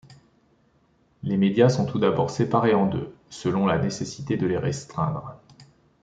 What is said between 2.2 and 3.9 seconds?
séparés en deux, selon la